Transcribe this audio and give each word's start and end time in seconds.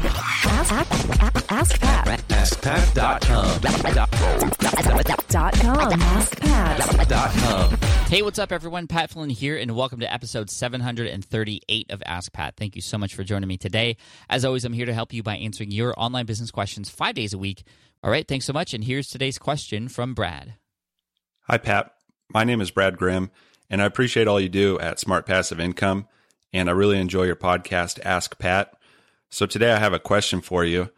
Ask, 0.00 0.72
ask, 1.20 1.52
ask 1.52 1.80
Pat. 1.80 2.06
AskPat.com. 2.28 3.60
Dot 5.28 5.52
com. 5.54 5.90
AskPat. 6.00 8.08
Hey, 8.08 8.22
what's 8.22 8.38
up, 8.38 8.52
everyone? 8.52 8.86
Pat 8.86 9.10
Flynn 9.10 9.28
here, 9.28 9.56
and 9.56 9.74
welcome 9.74 9.98
to 9.98 10.12
episode 10.12 10.50
738 10.50 11.90
of 11.90 12.00
Ask 12.06 12.32
Pat. 12.32 12.54
Thank 12.56 12.76
you 12.76 12.82
so 12.82 12.96
much 12.96 13.16
for 13.16 13.24
joining 13.24 13.48
me 13.48 13.56
today. 13.56 13.96
As 14.30 14.44
always, 14.44 14.64
I'm 14.64 14.72
here 14.72 14.86
to 14.86 14.94
help 14.94 15.12
you 15.12 15.24
by 15.24 15.34
answering 15.36 15.72
your 15.72 15.94
online 15.98 16.26
business 16.26 16.52
questions 16.52 16.88
five 16.88 17.16
days 17.16 17.32
a 17.32 17.38
week. 17.38 17.64
All 18.04 18.10
right, 18.10 18.26
thanks 18.28 18.46
so 18.46 18.52
much. 18.52 18.74
And 18.74 18.84
here's 18.84 19.08
today's 19.08 19.36
question 19.36 19.88
from 19.88 20.14
Brad. 20.14 20.54
Hi, 21.48 21.58
Pat. 21.58 21.92
My 22.32 22.44
name 22.44 22.60
is 22.60 22.70
Brad 22.70 22.98
Grimm, 22.98 23.32
and 23.68 23.82
I 23.82 23.86
appreciate 23.86 24.28
all 24.28 24.38
you 24.38 24.48
do 24.48 24.78
at 24.78 25.00
Smart 25.00 25.26
Passive 25.26 25.58
Income. 25.58 26.06
And 26.52 26.68
I 26.68 26.72
really 26.72 27.00
enjoy 27.00 27.24
your 27.24 27.36
podcast, 27.36 27.98
Ask 28.04 28.38
Pat. 28.38 28.74
So 29.30 29.46
today 29.46 29.72
I 29.72 29.78
have 29.78 29.92
a 29.92 29.98
question 29.98 30.40
for 30.40 30.64
you. 30.64 30.90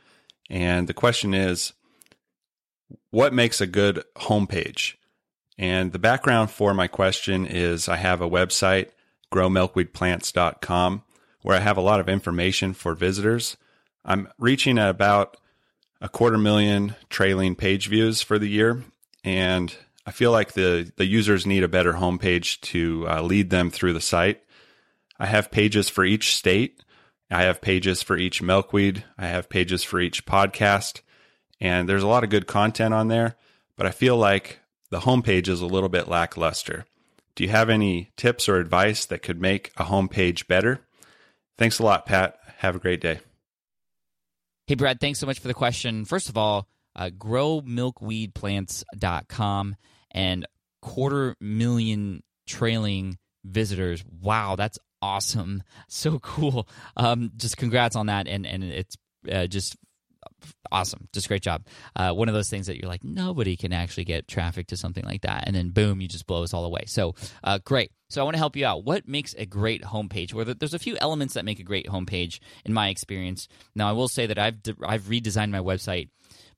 And 0.48 0.88
the 0.88 0.95
question 0.95 1.34
is 1.34 1.73
What 3.11 3.33
makes 3.33 3.61
a 3.61 3.66
good 3.66 4.05
homepage? 4.16 4.95
And 5.59 5.93
the 5.93 5.98
background 5.98 6.51
for 6.51 6.73
my 6.73 6.87
question 6.87 7.47
is 7.47 7.88
I 7.88 7.97
have 7.97 8.23
a 8.23 8.30
website, 8.30 8.91
growmilkweedplants.com, 9.33 11.02
where 11.43 11.57
I 11.57 11.61
have 11.61 11.77
a 11.77 11.83
lot 11.83 12.01
of 12.01 12.09
information 12.09 12.73
for 12.73 12.95
visitors. 12.95 13.57
I'm 14.05 14.29
reaching 14.38 14.79
at 14.79 14.88
about 14.88 15.37
a 16.01 16.09
quarter 16.09 16.38
million 16.38 16.97
trailing 17.10 17.55
page 17.55 17.88
views 17.88 18.23
for 18.23 18.38
the 18.38 18.49
year. 18.49 18.83
And 19.23 19.77
I 20.07 20.12
feel 20.12 20.33
like 20.33 20.52
the, 20.52 20.91
the 20.97 21.05
users 21.05 21.47
need 21.47 21.62
a 21.62 21.69
better 21.69 21.93
homepage 21.93 22.60
to 22.62 23.07
uh, 23.07 23.23
lead 23.23 23.51
them 23.51 23.71
through 23.71 23.93
the 23.93 24.01
site. 24.01 24.43
I 25.19 25.27
have 25.27 25.51
pages 25.51 25.91
for 25.91 26.05
each 26.05 26.35
state. 26.35 26.83
I 27.30 27.43
have 27.43 27.61
pages 27.61 28.02
for 28.02 28.16
each 28.16 28.43
milkweed. 28.43 29.05
I 29.16 29.27
have 29.27 29.48
pages 29.48 29.84
for 29.84 30.01
each 30.01 30.27
podcast. 30.27 31.02
And 31.60 31.88
there's 31.88 32.02
a 32.02 32.09
lot 32.09 32.24
of 32.24 32.30
good 32.30 32.46
content 32.46 32.95
on 32.95 33.09
there, 33.09 33.37
but 33.77 33.85
I 33.87 33.91
feel 33.91 34.16
like 34.16 34.60
the 34.91 35.01
homepage 35.01 35.49
is 35.49 35.60
a 35.60 35.66
little 35.66 35.90
bit 35.90 36.09
lackluster. 36.09 36.87
Do 37.35 37.45
you 37.45 37.51
have 37.51 37.68
any 37.71 38.10
tips 38.16 38.49
or 38.49 38.57
advice 38.57 39.05
that 39.07 39.23
could 39.23 39.40
make 39.40 39.73
a 39.77 39.85
homepage 39.85 40.46
better? 40.46 40.80
Thanks 41.57 41.79
a 41.79 41.85
lot, 41.85 42.05
Pat. 42.07 42.38
Have 42.59 42.77
a 42.77 42.80
great 42.80 43.01
day. 43.01 43.21
Hey, 44.66 44.74
Brad, 44.74 45.01
thanks 45.01 45.18
so 45.18 45.24
much 45.27 45.38
for 45.38 45.49
the 45.49 45.55
question. 45.55 46.05
First 46.05 46.29
of 46.29 46.37
all, 46.37 46.68
uh, 46.96 47.10
growmilkweedplants.com 47.10 49.77
and 50.12 50.46
quarter 50.83 51.37
million 51.40 52.23
trailing 52.46 53.16
visitors. 53.45 54.05
Wow, 54.21 54.57
that's 54.57 54.79
awesome. 55.02 55.62
So 55.88 56.18
cool. 56.18 56.68
Um, 56.96 57.32
just 57.37 57.56
congrats 57.56 57.96
on 57.96 58.06
that. 58.06 58.29
And, 58.29 58.46
and 58.46 58.65
it's 58.65 58.96
uh, 59.30 59.46
just 59.46 59.76
awesome. 60.70 61.09
Just 61.12 61.29
great 61.29 61.43
job. 61.43 61.66
Uh, 61.96 62.12
one 62.12 62.29
of 62.29 62.34
those 62.34 62.48
things 62.51 62.66
that 62.66 62.76
you're 62.79 62.88
like, 62.88 63.04
nobody 63.04 63.56
can 63.56 63.73
actually 63.73 64.04
get 64.04 64.28
traffic 64.28 64.69
to 64.69 64.76
something 64.76 65.04
like 65.04 65.22
that. 65.22 65.44
And 65.47 65.54
then 65.54 65.71
boom, 65.71 66.00
you 66.00 66.09
just 66.09 66.26
blow 66.26 66.43
us 66.43 66.54
all 66.54 66.65
away. 66.65 66.84
So 66.87 67.15
uh, 67.43 67.59
great. 67.65 67.93
So 68.09 68.21
I 68.21 68.25
want 68.25 68.34
to 68.34 68.38
help 68.38 68.56
you 68.56 68.66
out. 68.66 68.84
What 68.84 69.06
makes 69.06 69.34
a 69.34 69.47
great 69.47 69.82
homepage? 69.82 70.34
Well, 70.34 70.54
there's 70.59 70.75
a 70.75 70.78
few 70.78 70.97
elements 70.98 71.34
that 71.34 71.44
make 71.44 71.60
a 71.60 71.65
great 71.65 71.87
homepage 71.87 72.41
in 72.65 72.72
my 72.72 72.88
experience. 72.88 73.48
Now, 73.75 73.88
I 73.88 73.93
will 73.93 74.09
say 74.09 74.26
that 74.26 74.38
I've, 74.38 74.62
de- 74.62 74.76
I've 74.84 75.03
redesigned 75.04 75.50
my 75.50 75.60
website 75.60 76.09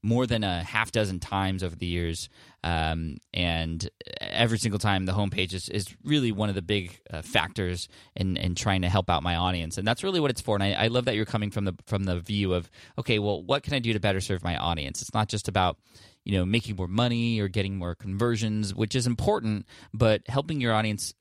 more 0.03 0.27
than 0.27 0.43
a 0.43 0.63
half 0.63 0.91
dozen 0.91 1.21
times 1.21 1.63
over 1.63 1.77
the 1.77 1.87
years. 1.87 2.29
Um, 2.65 3.19
and 3.33 3.89
every 4.21 4.59
single 4.59 4.79
time, 4.79 5.07
the 5.07 5.13
homepage 5.13 5.53
is, 5.53 5.69
is 5.69 5.95
really 6.05 6.33
one 6.33 6.49
of 6.49 6.55
the 6.55 6.63
big 6.63 7.01
uh, 7.11 7.23
factors 7.23 7.89
in, 8.17 8.37
in 8.37 8.55
trying 8.55 8.83
to 8.83 8.89
help 8.89 9.09
out 9.09 9.23
my 9.23 9.37
audience. 9.37 9.79
And 9.79 9.87
that's 9.87 10.03
really 10.03 10.21
what 10.21 10.31
it's 10.31 10.41
for. 10.41 10.57
And 10.57 10.63
I, 10.63 10.73
I 10.73 10.87
love 10.89 11.05
that 11.05 11.15
you're 11.15 11.25
coming 11.25 11.51
from 11.51 11.65
the 11.65 11.75
from 11.87 12.05
the 12.05 12.21
view 12.21 12.53
of, 12.53 12.71
okay, 12.99 13.19
well, 13.19 13.43
what 13.43 13.63
can 13.63 13.75
I 13.75 13.79
do 13.79 13.93
to 13.93 14.01
better 14.01 14.21
serve 14.21 14.43
my 14.43 14.57
audience? 14.57 15.03
It's 15.03 15.15
not 15.15 15.29
just 15.29 15.49
about 15.49 15.79
you 16.25 16.39
know 16.39 16.45
making 16.45 16.77
more 16.77 16.89
money 16.89 17.41
or 17.41 17.49
getting 17.49 17.77
more 17.77 17.97
conversions 17.97 18.73
which 18.73 18.95
is 18.95 19.09
important 19.09 19.67
but 19.93 20.23
helping 20.29 20.61
your 20.61 20.73
audience 20.73 21.15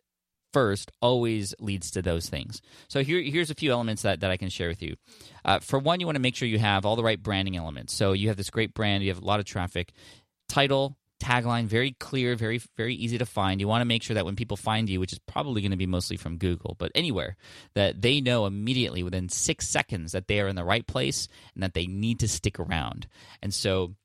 first 0.53 0.91
always 1.01 1.53
leads 1.59 1.91
to 1.91 2.01
those 2.01 2.29
things. 2.29 2.61
So 2.87 3.03
here, 3.03 3.21
here's 3.21 3.49
a 3.49 3.55
few 3.55 3.71
elements 3.71 4.01
that, 4.03 4.21
that 4.21 4.31
I 4.31 4.37
can 4.37 4.49
share 4.49 4.69
with 4.69 4.81
you. 4.81 4.95
Uh, 5.43 5.59
for 5.59 5.79
one, 5.79 5.99
you 5.99 6.05
want 6.05 6.15
to 6.15 6.21
make 6.21 6.35
sure 6.35 6.47
you 6.47 6.59
have 6.59 6.85
all 6.85 6.95
the 6.95 7.03
right 7.03 7.21
branding 7.21 7.57
elements. 7.57 7.93
So 7.93 8.13
you 8.13 8.27
have 8.27 8.37
this 8.37 8.49
great 8.49 8.73
brand, 8.73 9.03
you 9.03 9.09
have 9.09 9.21
a 9.21 9.25
lot 9.25 9.39
of 9.39 9.45
traffic, 9.45 9.91
title, 10.49 10.97
tagline, 11.21 11.65
very 11.65 11.91
clear, 11.99 12.35
very 12.35 12.59
very 12.75 12.95
easy 12.95 13.17
to 13.19 13.25
find. 13.25 13.61
You 13.61 13.67
want 13.67 13.81
to 13.81 13.85
make 13.85 14.03
sure 14.03 14.15
that 14.15 14.25
when 14.25 14.35
people 14.35 14.57
find 14.57 14.89
you, 14.89 14.99
which 14.99 15.13
is 15.13 15.19
probably 15.19 15.61
going 15.61 15.71
to 15.71 15.77
be 15.77 15.85
mostly 15.85 16.17
from 16.17 16.37
Google, 16.37 16.75
but 16.79 16.91
anywhere, 16.95 17.37
that 17.75 18.01
they 18.01 18.21
know 18.21 18.45
immediately 18.45 19.03
within 19.03 19.29
six 19.29 19.69
seconds 19.69 20.11
that 20.11 20.27
they 20.27 20.39
are 20.41 20.47
in 20.47 20.55
the 20.55 20.63
right 20.63 20.85
place 20.85 21.27
and 21.53 21.63
that 21.63 21.73
they 21.73 21.85
need 21.85 22.19
to 22.19 22.27
stick 22.27 22.59
around. 22.59 23.07
And 23.41 23.53
so 23.53 23.95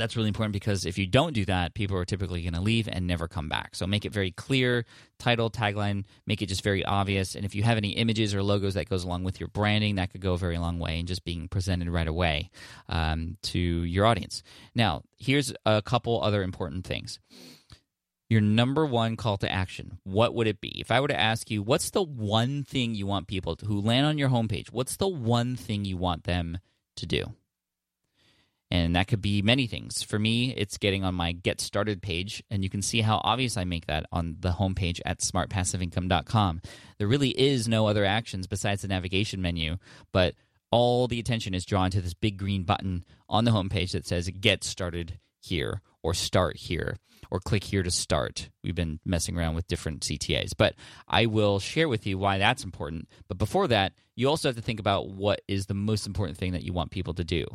that's 0.00 0.16
really 0.16 0.28
important 0.28 0.52
because 0.52 0.86
if 0.86 0.98
you 0.98 1.06
don't 1.06 1.32
do 1.32 1.44
that, 1.44 1.74
people 1.74 1.96
are 1.96 2.04
typically 2.04 2.42
going 2.42 2.54
to 2.54 2.60
leave 2.60 2.88
and 2.90 3.06
never 3.06 3.28
come 3.28 3.48
back. 3.48 3.74
So 3.74 3.86
make 3.86 4.04
it 4.04 4.12
very 4.12 4.30
clear, 4.30 4.84
title, 5.18 5.50
tagline, 5.50 6.04
make 6.26 6.42
it 6.42 6.46
just 6.46 6.62
very 6.62 6.84
obvious. 6.84 7.34
And 7.34 7.44
if 7.44 7.54
you 7.54 7.62
have 7.62 7.76
any 7.76 7.90
images 7.90 8.34
or 8.34 8.42
logos 8.42 8.74
that 8.74 8.88
goes 8.88 9.04
along 9.04 9.24
with 9.24 9.38
your 9.38 9.48
branding, 9.48 9.96
that 9.96 10.10
could 10.10 10.20
go 10.20 10.32
a 10.32 10.38
very 10.38 10.58
long 10.58 10.78
way 10.78 10.98
in 10.98 11.06
just 11.06 11.24
being 11.24 11.48
presented 11.48 11.88
right 11.88 12.08
away 12.08 12.50
um, 12.88 13.36
to 13.42 13.58
your 13.58 14.06
audience. 14.06 14.42
Now, 14.74 15.02
here's 15.18 15.52
a 15.66 15.82
couple 15.82 16.22
other 16.22 16.42
important 16.42 16.86
things. 16.86 17.18
Your 18.28 18.40
number 18.40 18.86
one 18.86 19.16
call 19.16 19.38
to 19.38 19.50
action, 19.50 19.98
what 20.04 20.34
would 20.34 20.46
it 20.46 20.60
be? 20.60 20.80
If 20.80 20.92
I 20.92 21.00
were 21.00 21.08
to 21.08 21.20
ask 21.20 21.50
you, 21.50 21.62
what's 21.64 21.90
the 21.90 22.02
one 22.02 22.62
thing 22.62 22.94
you 22.94 23.04
want 23.04 23.26
people 23.26 23.56
to, 23.56 23.66
who 23.66 23.80
land 23.80 24.06
on 24.06 24.18
your 24.18 24.28
homepage, 24.28 24.70
what's 24.70 24.96
the 24.96 25.08
one 25.08 25.56
thing 25.56 25.84
you 25.84 25.96
want 25.96 26.24
them 26.24 26.58
to 26.96 27.06
do? 27.06 27.34
And 28.70 28.94
that 28.94 29.08
could 29.08 29.20
be 29.20 29.42
many 29.42 29.66
things. 29.66 30.02
For 30.02 30.18
me, 30.18 30.54
it's 30.56 30.78
getting 30.78 31.02
on 31.02 31.14
my 31.14 31.32
Get 31.32 31.60
Started 31.60 32.00
page, 32.00 32.42
and 32.50 32.62
you 32.62 32.70
can 32.70 32.82
see 32.82 33.00
how 33.00 33.20
obvious 33.24 33.56
I 33.56 33.64
make 33.64 33.86
that 33.86 34.06
on 34.12 34.36
the 34.38 34.52
homepage 34.52 35.00
at 35.04 35.18
smartpassiveincome.com. 35.18 36.62
There 36.98 37.08
really 37.08 37.30
is 37.30 37.66
no 37.66 37.88
other 37.88 38.04
actions 38.04 38.46
besides 38.46 38.82
the 38.82 38.88
navigation 38.88 39.42
menu, 39.42 39.78
but 40.12 40.34
all 40.70 41.08
the 41.08 41.18
attention 41.18 41.52
is 41.52 41.64
drawn 41.64 41.90
to 41.90 42.00
this 42.00 42.14
big 42.14 42.38
green 42.38 42.62
button 42.62 43.04
on 43.28 43.44
the 43.44 43.50
homepage 43.50 43.90
that 43.90 44.06
says 44.06 44.30
Get 44.40 44.62
Started 44.62 45.18
here 45.40 45.80
or 46.02 46.14
Start 46.14 46.56
here 46.56 46.96
or 47.30 47.40
click 47.40 47.64
here 47.64 47.82
to 47.82 47.90
start. 47.90 48.50
We've 48.62 48.74
been 48.74 49.00
messing 49.04 49.36
around 49.36 49.54
with 49.54 49.68
different 49.68 50.00
CTAs, 50.00 50.52
but 50.56 50.74
I 51.08 51.26
will 51.26 51.60
share 51.60 51.88
with 51.88 52.06
you 52.06 52.18
why 52.18 52.38
that's 52.38 52.64
important. 52.64 53.08
But 53.28 53.38
before 53.38 53.68
that, 53.68 53.92
you 54.16 54.28
also 54.28 54.48
have 54.48 54.56
to 54.56 54.62
think 54.62 54.80
about 54.80 55.08
what 55.08 55.40
is 55.48 55.66
the 55.66 55.74
most 55.74 56.06
important 56.06 56.36
thing 56.38 56.52
that 56.52 56.62
you 56.62 56.72
want 56.72 56.90
people 56.90 57.14
to 57.14 57.24
do. 57.24 57.46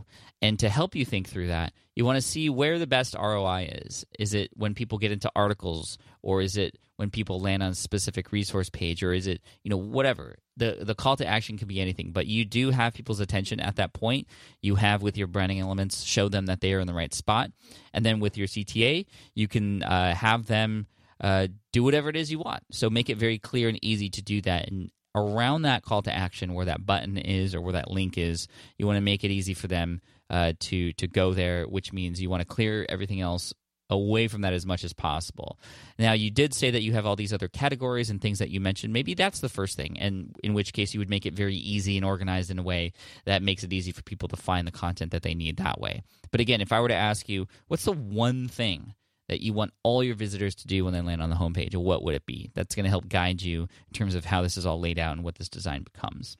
And 0.41 0.57
to 0.59 0.69
help 0.69 0.95
you 0.95 1.05
think 1.05 1.27
through 1.27 1.47
that, 1.47 1.73
you 1.95 2.05
want 2.05 2.17
to 2.17 2.21
see 2.21 2.49
where 2.49 2.79
the 2.79 2.87
best 2.87 3.15
ROI 3.15 3.69
is. 3.85 4.05
Is 4.17 4.33
it 4.33 4.49
when 4.55 4.73
people 4.73 4.97
get 4.97 5.11
into 5.11 5.31
articles 5.35 5.97
or 6.21 6.41
is 6.41 6.57
it 6.57 6.77
when 6.97 7.09
people 7.09 7.39
land 7.39 7.61
on 7.61 7.71
a 7.71 7.75
specific 7.75 8.31
resource 8.31 8.69
page 8.69 9.03
or 9.03 9.13
is 9.13 9.27
it, 9.27 9.41
you 9.63 9.69
know, 9.69 9.77
whatever. 9.77 10.37
The 10.57 10.77
the 10.81 10.95
call 10.95 11.17
to 11.17 11.27
action 11.27 11.57
can 11.57 11.67
be 11.67 11.81
anything, 11.81 12.11
but 12.11 12.27
you 12.27 12.45
do 12.45 12.71
have 12.71 12.93
people's 12.93 13.19
attention 13.19 13.59
at 13.59 13.75
that 13.75 13.93
point. 13.93 14.27
You 14.61 14.75
have 14.75 15.01
with 15.01 15.17
your 15.17 15.27
branding 15.27 15.59
elements 15.59 16.03
show 16.03 16.29
them 16.29 16.45
that 16.45 16.61
they 16.61 16.73
are 16.73 16.79
in 16.79 16.87
the 16.87 16.93
right 16.93 17.13
spot. 17.13 17.51
And 17.93 18.05
then 18.05 18.19
with 18.21 18.34
your 18.39 18.47
CTA, 18.47 19.05
you 19.33 19.47
can 19.47 19.83
uh, 19.83 20.13
have 20.15 20.47
them 20.47 20.87
uh, 21.21 21.47
do 21.71 21.83
whatever 21.83 22.09
it 22.09 22.15
is 22.15 22.31
you 22.31 22.39
want. 22.39 22.63
So 22.71 22.89
make 22.89 23.09
it 23.09 23.17
very 23.17 23.37
clear 23.37 23.69
and 23.69 23.79
easy 23.83 24.09
to 24.09 24.21
do 24.21 24.41
that. 24.41 24.67
And 24.67 24.91
around 25.15 25.63
that 25.63 25.83
call 25.83 26.01
to 26.03 26.13
action, 26.13 26.53
where 26.53 26.65
that 26.65 26.85
button 26.85 27.17
is 27.17 27.55
or 27.55 27.61
where 27.61 27.73
that 27.73 27.89
link 27.89 28.17
is, 28.17 28.47
you 28.77 28.85
want 28.85 28.97
to 28.97 29.01
make 29.01 29.23
it 29.23 29.31
easy 29.31 29.53
for 29.53 29.67
them 29.67 30.01
uh, 30.29 30.53
to 30.59 30.91
to 30.93 31.07
go 31.07 31.33
there. 31.33 31.65
Which 31.65 31.93
means 31.93 32.21
you 32.21 32.29
want 32.29 32.41
to 32.41 32.47
clear 32.47 32.85
everything 32.89 33.21
else 33.21 33.53
away 33.89 34.27
from 34.27 34.41
that 34.41 34.53
as 34.53 34.65
much 34.65 34.83
as 34.83 34.93
possible. 34.93 35.59
Now, 35.99 36.13
you 36.13 36.31
did 36.31 36.53
say 36.53 36.71
that 36.71 36.81
you 36.81 36.93
have 36.93 37.05
all 37.05 37.15
these 37.15 37.33
other 37.33 37.47
categories 37.47 38.09
and 38.09 38.21
things 38.21 38.39
that 38.39 38.49
you 38.49 38.59
mentioned. 38.59 38.93
Maybe 38.93 39.13
that's 39.13 39.39
the 39.39 39.49
first 39.49 39.77
thing, 39.77 39.97
and 39.99 40.35
in 40.43 40.53
which 40.53 40.73
case 40.73 40.93
you 40.93 40.99
would 40.99 41.09
make 41.09 41.25
it 41.25 41.33
very 41.33 41.55
easy 41.55 41.97
and 41.97 42.05
organized 42.05 42.51
in 42.51 42.59
a 42.59 42.63
way 42.63 42.93
that 43.25 43.43
makes 43.43 43.63
it 43.63 43.73
easy 43.73 43.91
for 43.91 44.01
people 44.01 44.27
to 44.29 44.37
find 44.37 44.67
the 44.67 44.71
content 44.71 45.11
that 45.11 45.23
they 45.23 45.35
need 45.35 45.57
that 45.57 45.79
way. 45.79 46.01
But 46.31 46.41
again, 46.41 46.61
if 46.61 46.71
I 46.71 46.79
were 46.79 46.87
to 46.87 46.95
ask 46.95 47.29
you, 47.29 47.47
what's 47.67 47.85
the 47.85 47.91
one 47.91 48.47
thing 48.47 48.93
that 49.27 49.41
you 49.41 49.53
want 49.53 49.73
all 49.83 50.03
your 50.03 50.15
visitors 50.15 50.55
to 50.55 50.67
do 50.67 50.83
when 50.83 50.93
they 50.93 51.01
land 51.01 51.21
on 51.21 51.29
the 51.29 51.35
homepage, 51.35 51.75
what 51.75 52.03
would 52.03 52.15
it 52.15 52.25
be? 52.25 52.51
That's 52.53 52.75
going 52.75 52.83
to 52.83 52.89
help 52.89 53.09
guide 53.09 53.41
you 53.41 53.63
in 53.63 53.93
terms 53.93 54.15
of 54.15 54.25
how 54.25 54.41
this 54.41 54.57
is 54.57 54.65
all 54.65 54.79
laid 54.79 54.99
out 54.99 55.13
and 55.13 55.23
what 55.23 55.35
this 55.35 55.49
design 55.49 55.83
becomes. 55.83 56.37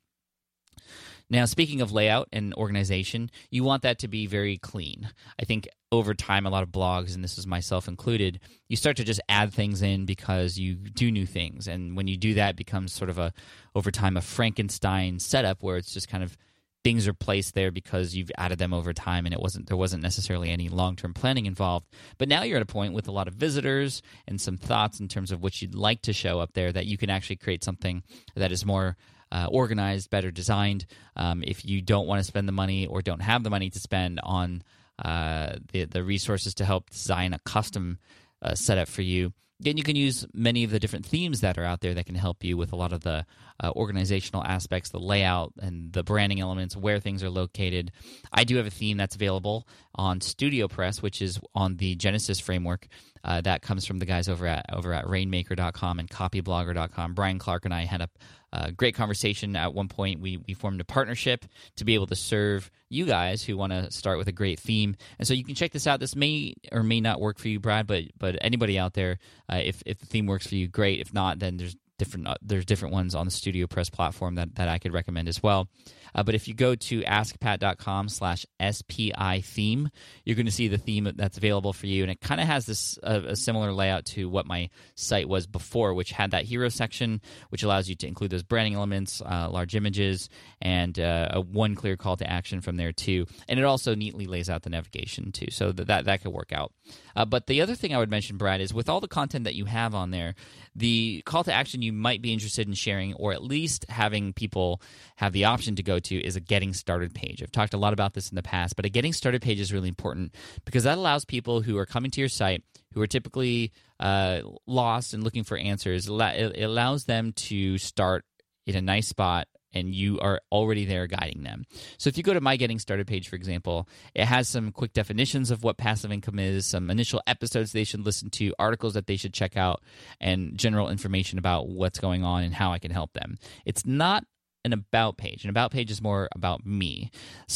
Now, 1.30 1.46
speaking 1.46 1.82
of 1.82 1.92
layout 1.92 2.30
and 2.32 2.54
organization, 2.54 3.32
you 3.50 3.64
want 3.64 3.82
that 3.82 4.00
to 4.00 4.08
be 4.08 4.28
very 4.28 4.58
clean. 4.58 5.10
I 5.40 5.46
think 5.46 5.68
over 5.92 6.14
time, 6.14 6.46
a 6.46 6.50
lot 6.50 6.62
of 6.62 6.70
blogs, 6.70 7.16
and 7.16 7.24
this 7.24 7.38
is 7.38 7.48
myself 7.48 7.88
included, 7.88 8.40
you 8.68 8.76
start 8.76 8.98
to 8.98 9.04
just 9.04 9.22
add 9.28 9.52
things 9.52 9.82
in 9.82 10.06
because 10.06 10.60
you 10.60 10.76
do 10.76 11.12
new 11.12 11.26
things. 11.26 11.68
And 11.68 11.98
when 11.98 12.08
you 12.08 12.18
do 12.18 12.36
that, 12.36 12.52
it 12.52 12.56
becomes 12.58 12.94
sort 12.94 13.10
of 13.10 13.18
a, 13.18 13.34
over 13.74 13.90
time, 13.90 14.18
a 14.18 14.22
Frankenstein 14.22 15.20
setup 15.20 15.64
where 15.64 15.78
it's 15.78 15.94
just 15.94 16.10
kind 16.10 16.24
of 16.24 16.38
things 16.84 17.08
are 17.08 17.16
placed 17.16 17.56
there 17.56 17.72
because 17.72 18.16
you've 18.16 18.32
added 18.38 18.60
them 18.60 18.72
over 18.72 18.94
time 18.94 19.26
and 19.26 19.34
it 19.34 19.42
wasn't 19.42 19.66
there 19.66 19.76
wasn't 19.76 20.04
necessarily 20.04 20.52
any 20.52 20.70
long-term 20.70 21.16
planning 21.16 21.48
involved 21.48 21.88
but 22.20 22.30
now 22.30 22.44
you're 22.44 22.58
at 22.58 22.62
a 22.62 22.66
point 22.68 22.94
with 22.94 23.08
a 23.08 23.12
lot 23.12 23.28
of 23.28 23.34
visitors 23.34 24.04
and 24.28 24.40
some 24.40 24.56
thoughts 24.56 25.00
in 25.00 25.08
terms 25.08 25.32
of 25.32 25.42
what 25.42 25.60
you'd 25.60 25.74
like 25.74 26.04
to 26.04 26.14
show 26.14 26.40
up 26.40 26.54
there 26.54 26.72
that 26.72 26.86
you 26.86 26.96
can 26.96 27.10
actually 27.10 27.38
create 27.38 27.64
something 27.64 28.04
that 28.36 28.52
is 28.52 28.68
more 28.68 28.96
uh, 29.32 29.48
organized, 29.52 30.10
better 30.10 30.32
designed. 30.32 30.86
Um, 31.16 31.44
if 31.46 31.66
you 31.66 31.82
don't 31.82 32.08
want 32.08 32.20
to 32.20 32.24
spend 32.24 32.48
the 32.48 32.54
money 32.54 32.88
or 32.88 33.02
don't 33.02 33.22
have 33.22 33.44
the 33.44 33.50
money 33.50 33.70
to 33.70 33.80
spend 33.80 34.20
on 34.24 34.64
uh, 35.00 35.56
the 35.72 35.86
the 35.86 36.04
resources 36.04 36.54
to 36.56 36.66
help 36.66 36.90
design 36.90 37.34
a 37.34 37.40
custom 37.40 37.98
uh, 38.42 38.56
setup 38.56 38.88
for 38.88 39.02
you, 39.02 39.34
then 39.60 39.78
you 39.78 39.84
can 39.84 39.96
use 39.96 40.26
many 40.34 40.64
of 40.64 40.72
the 40.72 40.80
different 40.80 41.06
themes 41.06 41.42
that 41.42 41.58
are 41.58 41.64
out 41.64 41.82
there 41.82 41.94
that 41.94 42.06
can 42.06 42.16
help 42.16 42.44
you 42.44 42.58
with 42.58 42.74
a 42.74 42.76
lot 42.76 42.92
of 42.92 43.02
the 43.02 43.26
uh, 43.64 43.72
organizational 43.76 44.44
aspects, 44.44 44.90
the 44.90 45.00
layout, 45.00 45.54
and 45.62 45.94
the 45.94 46.04
branding 46.04 46.42
elements, 46.42 46.76
where 46.76 47.00
things 47.00 47.24
are 47.24 47.30
located. 47.30 47.92
I 48.34 48.44
do 48.44 48.58
have 48.58 48.68
a 48.68 48.72
theme 48.72 48.98
that's 48.98 49.16
available 49.16 49.66
on 49.96 50.20
Studio 50.20 50.68
Press, 50.68 51.02
which 51.02 51.22
is 51.22 51.40
on 51.54 51.78
the 51.78 51.96
Genesis 51.96 52.40
framework. 52.40 52.88
Uh, 53.26 53.42
that 53.42 53.64
comes 53.64 53.86
from 53.86 53.98
the 53.98 54.06
guys 54.06 54.30
over 54.30 54.46
at 54.46 54.66
over 54.72 54.94
at 54.94 55.10
Rainmaker.com 55.10 56.00
and 56.00 56.10
CopyBlogger.com. 56.10 57.16
Brian 57.16 57.40
Clark 57.40 57.66
and 57.66 57.74
I 57.74 57.86
had 57.86 58.02
a, 58.02 58.10
a 58.54 58.72
great 58.72 58.94
conversation 58.94 59.56
at 59.56 59.74
one 59.74 59.88
point. 59.88 60.22
We 60.22 60.38
we 60.38 60.54
formed 60.54 60.80
a 60.80 60.86
partnership 60.86 61.44
to 61.78 61.86
be 61.86 61.96
able 61.96 62.08
to 62.08 62.16
serve 62.16 62.70
you 62.88 63.06
guys 63.06 63.44
who 63.44 63.58
want 63.58 63.74
to 63.74 63.92
start 63.92 64.20
with 64.20 64.28
a 64.28 64.32
great 64.32 64.60
theme. 64.60 64.96
And 65.18 65.28
so 65.28 65.34
you 65.34 65.44
can 65.44 65.56
check 65.56 65.72
this 65.72 65.88
out. 65.88 66.00
This 66.00 66.16
may 66.16 66.54
or 66.72 66.84
may 66.84 67.02
not 67.02 67.20
work 67.20 67.40
for 67.40 67.48
you, 67.48 67.60
Brad, 67.60 67.88
but 67.88 68.04
but 68.20 68.38
anybody 68.42 68.78
out 68.78 68.94
there, 68.94 69.18
uh, 69.52 69.62
if 69.64 69.82
if 69.88 69.98
the 69.98 70.06
theme 70.06 70.28
works 70.28 70.46
for 70.46 70.56
you, 70.56 70.68
great. 70.68 71.02
If 71.02 71.12
not, 71.12 71.40
then 71.40 71.58
there's 71.58 71.76
different 71.98 72.28
uh, 72.28 72.36
there's 72.42 72.66
different 72.66 72.94
ones 72.94 73.16
on 73.16 73.26
the 73.26 73.32
studio 73.32 73.68
press 73.68 73.90
platform 73.90 74.36
that, 74.36 74.56
that 74.56 74.68
i 74.68 74.78
could 74.78 74.94
recommend 74.94 75.28
as 75.28 75.42
well. 75.42 75.68
Uh, 76.14 76.24
but 76.24 76.34
if 76.34 76.48
you 76.48 76.54
go 76.54 76.76
to 76.76 77.02
askpat.com 77.02 78.08
slash 78.08 78.46
spi 78.72 79.42
theme 79.42 79.90
you're 80.24 80.36
going 80.36 80.46
to 80.46 80.52
see 80.52 80.68
the 80.68 80.78
theme 80.78 81.12
that's 81.16 81.38
available 81.38 81.74
for 81.74 81.88
you. 81.88 82.04
And 82.04 82.12
it 82.12 82.22
kind 82.22 82.40
of 82.40 82.48
has 82.48 82.66
this 82.66 82.98
uh, 83.04 83.22
a 83.28 83.36
similar 83.36 83.74
layout 83.74 84.06
to 84.08 84.30
what 84.30 84.46
my 84.46 84.70
site 84.96 85.28
was 85.28 85.46
before 85.48 85.94
which 85.94 86.12
had 86.12 86.32
that 86.32 86.46
hero 86.46 86.70
section 86.70 87.22
which 87.50 87.64
allows 87.64 87.90
you 87.90 87.96
to 87.96 88.08
include 88.08 88.32
those 88.32 88.44
branding 88.44 88.76
elements 88.76 89.22
uh, 89.22 89.50
large 89.50 89.76
images 89.76 90.30
and 90.62 91.00
uh, 91.00 91.30
a 91.32 91.42
one 91.42 91.76
clear 91.76 91.98
call 91.98 92.18
to 92.18 92.30
action 92.30 92.62
from 92.62 92.78
there 92.78 92.92
too. 92.92 93.26
And 93.48 93.60
it 93.60 93.66
also 93.66 93.96
neatly 93.96 94.26
lays 94.26 94.50
out 94.50 94.64
the 94.64 94.70
navigation 94.70 95.32
too 95.32 95.48
so 95.52 95.72
that 95.72 95.88
that, 95.88 96.06
that 96.06 96.22
could 96.22 96.32
work 96.32 96.52
out. 96.54 96.72
Uh, 97.16 97.26
but 97.26 97.48
the 97.48 97.62
other 97.62 97.76
thing 97.76 97.94
i 97.94 97.98
would 97.98 98.10
mention 98.10 98.38
brad 98.38 98.62
is 98.62 98.74
with 98.74 98.90
all 98.90 99.00
the 99.00 99.08
content 99.08 99.44
that 99.44 99.56
you 99.56 99.66
have 99.66 99.94
on 99.94 100.12
there 100.12 100.36
the 100.76 101.22
call 101.26 101.44
to 101.44 101.54
action 101.54 101.82
you 101.86 101.94
might 101.94 102.22
be 102.22 102.34
interested 102.34 102.68
in 102.68 102.74
sharing 102.74 103.14
or 103.14 103.32
at 103.32 103.44
least 103.44 103.86
having 103.90 104.34
people 104.34 104.82
have 105.16 105.34
the 105.34 105.46
option 105.46 105.76
to 105.76 105.84
go 105.84 106.00
to 106.00 106.16
is 106.16 106.36
a 106.36 106.40
getting 106.40 106.74
started 106.74 107.14
page. 107.14 107.42
I've 107.42 107.52
talked 107.52 107.74
a 107.74 107.78
lot 107.78 107.94
about 107.94 108.14
this 108.14 108.30
in 108.30 108.36
the 108.36 108.44
past, 108.44 108.76
but 108.76 108.86
a 108.86 108.90
getting 108.90 109.14
started 109.14 109.42
page 109.42 109.60
is 109.60 109.72
really 109.72 109.88
important 109.88 110.36
because 110.66 110.84
that 110.84 110.98
allows 110.98 111.24
people 111.24 111.62
who 111.62 111.78
are 111.78 111.86
coming 111.86 112.12
to 112.12 112.20
your 112.20 112.30
site 112.30 112.64
who 112.94 113.02
are 113.02 113.08
typically 113.08 113.72
uh, 114.00 114.42
lost 114.66 115.14
and 115.14 115.24
looking 115.24 115.44
for 115.44 115.58
answers, 115.58 116.08
it 116.10 116.64
allows 116.64 117.06
them 117.06 117.34
to 117.34 117.78
start 117.78 118.26
in 118.66 118.76
a 118.76 118.82
nice 118.82 119.08
spot 119.08 119.48
and 119.76 119.94
you 119.94 120.20
are 120.20 120.42
already 120.52 120.86
there 120.86 121.06
guiding 121.06 121.44
them. 121.44 121.66
So 121.98 122.08
if 122.08 122.18
you 122.18 122.24
go 122.24 122.34
to 122.34 122.42
my 122.42 122.56
getting 122.56 122.80
started 122.80 123.06
page, 123.06 123.28
for 123.28 123.36
example, 123.36 123.88
it 124.16 124.26
has 124.26 124.48
some 124.48 124.72
quick 124.72 124.94
definitions 124.94 125.52
of 125.52 125.64
what 125.64 125.78
passive 125.78 126.12
income 126.12 126.40
is, 126.40 126.66
some 126.66 126.90
initial 126.90 127.22
episodes 127.28 127.72
they 127.72 127.84
should 127.84 128.06
listen 128.06 128.30
to, 128.32 128.54
articles 128.58 128.94
that 128.94 129.06
they 129.06 129.18
should 129.18 129.34
check 129.34 129.58
out, 129.58 129.84
and 130.20 130.58
general 130.58 130.90
information 130.90 131.38
about 131.38 131.68
what's 131.68 132.00
going 132.00 132.24
on 132.24 132.44
and 132.44 132.54
how 132.54 132.72
I 132.72 132.80
can 132.80 132.92
help 132.92 133.14
them. 133.14 133.38
It's 133.66 133.86
not 133.86 134.24
an 134.66 134.74
about 134.74 135.18
page. 135.18 135.44
An 135.44 135.52
about 135.52 135.72
page 135.72 135.92
is 135.92 136.02
more 136.02 136.28
about 136.36 136.66
me. 136.66 137.12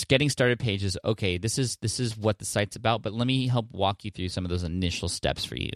Getting 0.08 0.30
started 0.30 0.60
page 0.60 0.84
is 0.84 0.98
okay. 1.04 1.40
This 1.40 1.58
is 1.58 1.78
this 1.78 2.00
is 2.00 2.16
what 2.16 2.38
the 2.38 2.46
site's 2.46 2.76
about, 2.76 3.02
but 3.02 3.14
let 3.14 3.26
me 3.26 3.48
help 3.48 3.72
walk 3.72 4.06
you 4.06 4.12
through 4.12 4.30
some 4.30 4.46
of 4.46 4.50
those 4.50 4.64
initial 4.64 5.10
steps 5.10 5.44
for 5.44 5.56
you. 5.56 5.72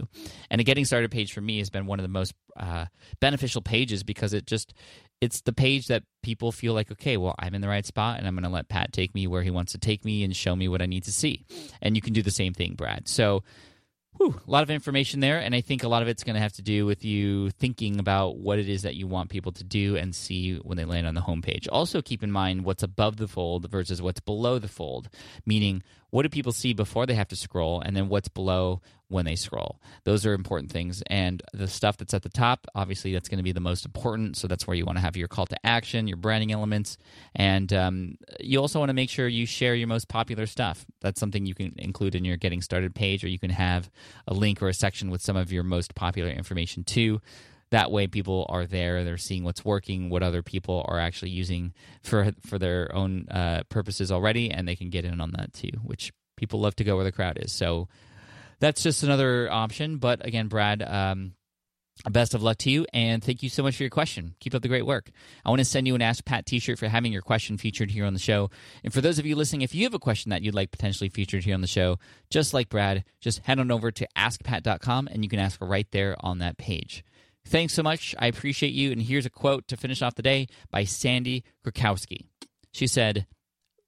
And 0.52 0.62
a 0.62 0.64
getting 0.64 0.86
started 0.86 1.10
page 1.10 1.34
for 1.34 1.42
me 1.42 1.58
has 1.58 1.72
been 1.72 1.88
one 1.88 2.00
of 2.00 2.04
the 2.04 2.10
most 2.10 2.36
uh, 2.56 2.86
beneficial 3.20 3.64
pages 3.64 4.04
because 4.04 4.34
it 4.34 4.46
just 4.46 4.76
it's 5.24 5.42
the 5.42 5.54
page 5.54 5.88
that 5.88 6.04
people 6.22 6.52
feel 6.52 6.74
like 6.74 6.92
okay 6.92 7.18
well 7.18 7.36
i'm 7.40 7.56
in 7.56 7.62
the 7.62 7.68
right 7.68 7.86
spot 7.86 8.18
and 8.18 8.28
i'm 8.28 8.36
going 8.36 8.44
to 8.44 8.50
let 8.50 8.70
pat 8.70 8.92
take 8.94 9.14
me 9.16 9.28
where 9.28 9.44
he 9.44 9.52
wants 9.52 9.72
to 9.72 9.78
take 9.78 10.04
me 10.06 10.24
and 10.24 10.36
show 10.36 10.56
me 10.56 10.68
what 10.68 10.82
i 10.82 10.86
need 10.86 11.04
to 11.04 11.12
see 11.12 11.46
and 11.82 11.96
you 11.96 12.02
can 12.02 12.14
do 12.14 12.22
the 12.22 12.32
same 12.32 12.54
thing 12.54 12.74
brad 12.76 13.08
so 13.08 13.44
whew, 14.18 14.40
a 14.48 14.52
lot 14.52 14.64
of 14.64 14.70
information 14.70 15.20
there. 15.20 15.40
And 15.40 15.56
I 15.56 15.62
think 15.62 15.84
a 15.84 15.88
lot 15.88 16.02
of 16.02 16.08
it's 16.08 16.24
going 16.24 16.36
to 16.36 16.42
have 16.42 16.54
to 16.54 16.62
do 16.62 16.86
with 16.86 17.04
you 17.04 17.50
thinking 17.52 18.00
about 18.00 18.38
what 18.38 18.60
it 18.60 18.70
is 18.70 18.84
that 18.84 18.96
you 18.96 19.08
want 19.08 19.30
people 19.30 19.52
to 19.54 19.64
do 19.64 19.96
and 19.96 20.14
see 20.14 20.56
when 20.58 20.78
they 20.78 20.86
land 20.86 21.08
on 21.08 21.16
the 21.16 21.22
homepage. 21.22 21.68
Also, 21.72 22.02
keep 22.02 22.24
in 22.24 22.32
mind 22.32 22.66
what's 22.66 22.84
above 22.84 23.18
the 23.18 23.28
fold 23.28 23.70
versus 23.70 24.02
what's 24.02 24.20
below 24.20 24.60
the 24.60 24.68
fold, 24.68 25.10
meaning 25.46 25.84
what 26.14 26.22
do 26.22 26.30
people 26.30 26.52
see 26.52 26.74
before 26.74 27.08
they 27.08 27.16
have 27.16 27.30
to 27.30 27.36
scroll, 27.36 27.82
and 27.82 27.96
then 27.96 28.08
what's 28.08 28.28
below 28.28 28.82
when 29.08 29.26
they 29.26 29.36
scroll. 29.36 29.82
Those 30.04 30.28
are 30.28 30.34
important 30.36 30.72
things. 30.72 31.02
And 31.08 31.42
the 31.54 31.68
stuff 31.68 31.98
that's 31.98 32.14
at 32.14 32.22
the 32.22 32.30
top, 32.30 32.68
obviously, 32.76 33.14
that's 33.14 33.28
going 33.28 33.40
to 33.40 33.44
be 33.44 33.52
the 33.52 33.60
most 33.60 33.84
important. 33.84 34.38
So 34.38 34.48
that's 34.48 34.68
where 34.68 34.78
you 34.78 34.86
want 34.86 35.00
to 35.00 35.02
have 35.02 35.18
your 35.18 35.28
call 35.28 35.48
to 35.48 35.66
action, 35.66 36.08
your 36.08 36.18
branding 36.18 36.52
elements. 36.52 37.00
And 37.34 37.74
um, 37.74 38.18
you 38.40 38.60
also 38.60 38.78
want 38.78 38.90
to 38.90 38.94
make 38.94 39.10
sure 39.10 39.28
you 39.28 39.48
share 39.48 39.74
your 39.74 39.88
most 39.88 40.08
popular 40.08 40.46
stuff. 40.46 40.86
That's 41.02 41.20
something 41.20 41.48
you 41.48 41.56
can 41.56 41.74
include 41.80 42.14
in 42.14 42.26
your 42.26 42.38
getting 42.38 42.62
started 42.62 42.94
page, 42.94 43.24
or 43.24 43.28
you 43.28 43.40
can 43.40 43.50
have 43.50 43.90
a 44.28 44.36
link 44.36 44.62
or 44.62 44.68
a 44.68 44.74
section 44.76 45.10
with 45.10 45.24
some 45.24 45.36
of 45.36 45.52
your 45.52 45.64
most 45.64 45.96
popular 45.96 46.30
information 46.30 46.84
too. 46.84 47.22
That 47.74 47.92
way, 47.92 48.06
people 48.06 48.46
are 48.50 48.68
there. 48.68 49.04
They're 49.04 49.18
seeing 49.18 49.44
what's 49.44 49.66
working, 49.66 50.12
what 50.12 50.22
other 50.22 50.44
people 50.44 50.86
are 50.88 51.00
actually 51.00 51.32
using 51.32 51.74
for 52.04 52.32
for 52.46 52.60
their 52.60 52.94
own 52.94 53.28
uh, 53.30 53.64
purposes 53.68 54.12
already, 54.12 54.52
and 54.52 54.68
they 54.68 54.76
can 54.76 54.92
get 54.92 55.06
in 55.06 55.20
on 55.20 55.32
that 55.32 55.54
too. 55.54 55.72
Which 55.82 56.14
people 56.38 56.60
love 56.60 56.76
to 56.76 56.84
go 56.84 56.98
where 56.98 57.04
the 57.04 57.12
crowd 57.12 57.40
is. 57.42 57.52
So 57.52 57.88
that's 58.60 58.84
just 58.84 59.02
another 59.02 59.52
option. 59.52 59.98
But 59.98 60.24
again, 60.24 60.50
Brad, 60.50 60.84
um, 60.84 61.34
best 62.12 62.36
of 62.36 62.44
luck 62.44 62.58
to 62.58 62.70
you 62.70 62.86
and 62.94 63.24
thank 63.24 63.42
you 63.44 63.50
so 63.50 63.64
much 63.64 63.78
for 63.78 63.84
your 63.84 63.90
question 63.90 64.34
keep 64.40 64.54
up 64.56 64.64
the 64.64 64.68
great 64.68 64.86
work 64.86 65.12
i 65.46 65.50
want 65.50 65.60
to 65.60 65.66
send 65.66 65.86
you 65.86 65.94
an 65.94 66.02
ask 66.02 66.26
pat 66.26 66.44
t-shirt 66.46 66.80
for 66.80 66.88
having 66.88 67.14
your 67.14 67.22
question 67.22 67.56
featured 67.56 67.92
here 67.92 68.04
on 68.04 68.14
the 68.14 68.20
show 68.20 68.50
and 68.84 68.92
for 68.92 69.00
those 69.00 69.20
of 69.20 69.28
you 69.28 69.36
listening 69.36 69.62
if 69.62 69.76
you 69.76 69.84
have 69.84 69.94
a 69.94 70.00
question 70.00 70.32
that 70.32 70.42
you'd 70.42 70.56
like 70.56 70.72
potentially 70.72 71.08
featured 71.08 71.44
here 71.44 71.54
on 71.54 71.62
the 71.62 71.68
show 71.68 72.00
just 72.32 72.52
like 72.52 72.68
brad 72.68 73.06
just 73.22 73.40
head 73.46 73.60
on 73.60 73.70
over 73.70 73.92
to 73.92 74.08
askpat.com 74.18 75.08
and 75.12 75.24
you 75.24 75.30
can 75.30 75.40
ask 75.40 75.62
right 75.62 75.88
there 75.92 76.16
on 76.20 76.40
that 76.40 76.58
page 76.58 77.06
thanks 77.46 77.74
so 77.74 77.84
much 77.84 78.16
i 78.20 78.28
appreciate 78.28 78.74
you 78.74 78.92
and 78.92 79.04
here's 79.04 79.26
a 79.26 79.30
quote 79.30 79.68
to 79.68 79.78
finish 79.78 80.02
off 80.02 80.16
the 80.16 80.22
day 80.22 80.48
by 80.72 80.84
sandy 80.84 81.44
krakowski 81.66 82.26
she 82.72 82.88
said 82.88 83.26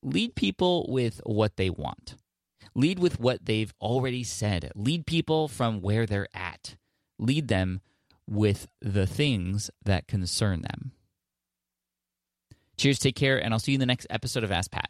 lead 0.04 0.36
people 0.36 0.86
with 0.90 1.22
what 1.26 1.56
they 1.58 1.70
want 1.70 2.16
Lead 2.76 3.00
with 3.00 3.20
what 3.20 3.46
they've 3.46 3.74
already 3.82 4.24
said. 4.24 4.72
Lead 4.76 5.06
people 5.06 5.48
from 5.48 5.82
where 5.82 6.06
they're 6.06 6.28
at. 6.34 6.76
Lead 7.18 7.48
them 7.48 7.80
with 8.28 8.68
the 8.82 9.08
things 9.08 9.72
that 9.84 10.08
concern 10.08 10.62
them. 10.62 10.92
Cheers, 12.78 13.00
take 13.00 13.16
care, 13.16 13.42
and 13.42 13.54
I'll 13.54 13.60
see 13.60 13.72
you 13.72 13.78
in 13.78 13.80
the 13.80 13.86
next 13.86 14.08
episode 14.10 14.44
of 14.44 14.52
Ask 14.52 14.72
Pat. 14.72 14.90